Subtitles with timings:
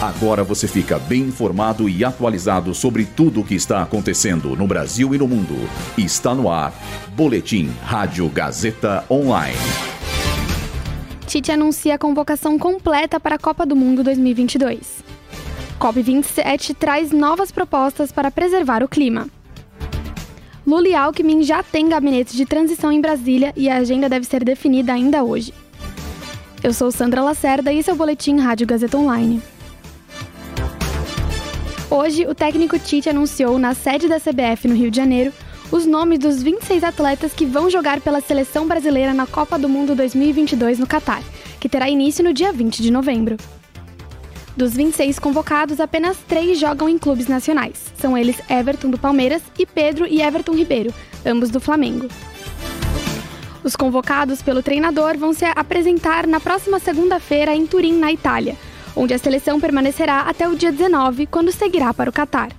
[0.00, 5.14] Agora você fica bem informado e atualizado sobre tudo o que está acontecendo no Brasil
[5.14, 5.54] e no mundo.
[5.98, 6.72] Está no ar.
[7.14, 9.58] Boletim Rádio Gazeta Online.
[11.26, 15.04] Tite anuncia a convocação completa para a Copa do Mundo 2022.
[15.78, 19.28] COP27 traz novas propostas para preservar o clima.
[20.66, 24.44] Lula e Alckmin já têm gabinete de transição em Brasília e a agenda deve ser
[24.44, 25.52] definida ainda hoje.
[26.62, 29.42] Eu sou Sandra Lacerda e esse é o Boletim Rádio Gazeta Online.
[31.90, 35.32] Hoje, o técnico Tite anunciou na sede da CBF no Rio de Janeiro
[35.72, 39.96] os nomes dos 26 atletas que vão jogar pela seleção brasileira na Copa do Mundo
[39.96, 41.20] 2022 no Catar,
[41.58, 43.36] que terá início no dia 20 de novembro.
[44.56, 47.92] Dos 26 convocados, apenas três jogam em clubes nacionais.
[47.98, 50.94] São eles Everton do Palmeiras e Pedro e Everton Ribeiro,
[51.26, 52.06] ambos do Flamengo.
[53.64, 58.56] Os convocados pelo treinador vão se apresentar na próxima segunda-feira em Turim, na Itália,
[58.96, 62.50] onde a seleção permanecerá até o dia 19, quando seguirá para o Catar.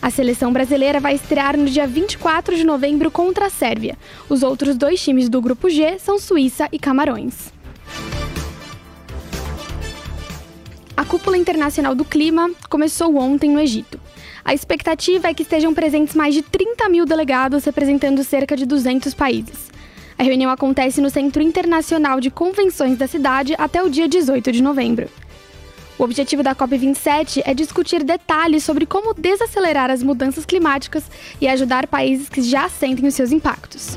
[0.00, 3.96] A seleção brasileira vai estrear no dia 24 de novembro contra a Sérvia.
[4.28, 7.52] Os outros dois times do grupo G são Suíça e Camarões.
[10.96, 14.00] A Cúpula Internacional do Clima começou ontem no Egito.
[14.44, 19.12] A expectativa é que estejam presentes mais de 30 mil delegados representando cerca de 200
[19.12, 19.70] países.
[20.18, 24.62] A reunião acontece no Centro Internacional de Convenções da cidade até o dia 18 de
[24.62, 25.10] novembro.
[25.98, 31.04] O objetivo da COP27 é discutir detalhes sobre como desacelerar as mudanças climáticas
[31.40, 33.96] e ajudar países que já sentem os seus impactos.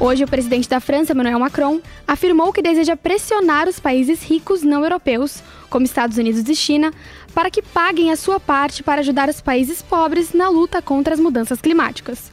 [0.00, 4.84] Hoje, o presidente da França, Emmanuel Macron, afirmou que deseja pressionar os países ricos não
[4.84, 6.92] europeus, como Estados Unidos e China,
[7.34, 11.20] para que paguem a sua parte para ajudar os países pobres na luta contra as
[11.20, 12.30] mudanças climáticas.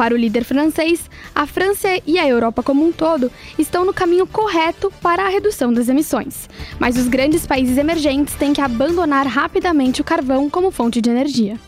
[0.00, 4.26] Para o líder francês, a França e a Europa como um todo estão no caminho
[4.26, 6.48] correto para a redução das emissões,
[6.78, 11.60] mas os grandes países emergentes têm que abandonar rapidamente o carvão como fonte de energia.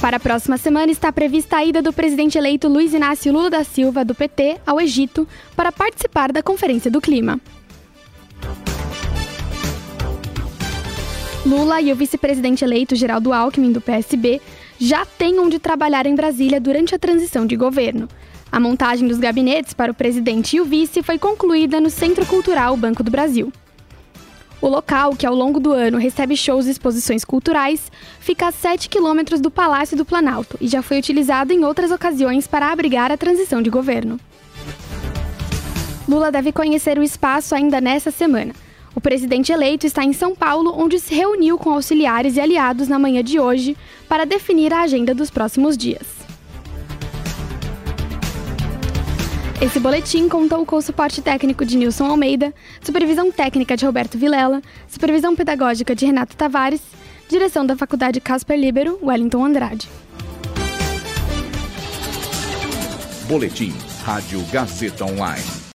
[0.00, 3.64] Para a próxima semana está prevista a ida do presidente eleito Luiz Inácio Lula da
[3.64, 7.38] Silva, do PT, ao Egito para participar da Conferência do Clima.
[11.50, 14.40] Lula e o vice-presidente eleito Geraldo Alckmin, do PSB,
[14.78, 18.08] já têm onde trabalhar em Brasília durante a transição de governo.
[18.52, 22.76] A montagem dos gabinetes para o presidente e o vice foi concluída no Centro Cultural
[22.76, 23.52] Banco do Brasil.
[24.62, 27.90] O local, que ao longo do ano recebe shows e exposições culturais,
[28.20, 32.46] fica a 7 quilômetros do Palácio do Planalto e já foi utilizado em outras ocasiões
[32.46, 34.20] para abrigar a transição de governo.
[36.08, 38.54] Lula deve conhecer o espaço ainda nessa semana.
[38.94, 42.98] O presidente eleito está em São Paulo, onde se reuniu com auxiliares e aliados na
[42.98, 43.76] manhã de hoje
[44.08, 46.20] para definir a agenda dos próximos dias.
[49.60, 52.52] Esse boletim contou com o suporte técnico de Nilson Almeida,
[52.82, 56.80] supervisão técnica de Roberto Vilela, supervisão pedagógica de Renato Tavares,
[57.28, 59.86] direção da Faculdade Casper Libero, Wellington Andrade.
[63.28, 63.72] Boletim
[64.02, 65.59] Rádio Gazeta Online.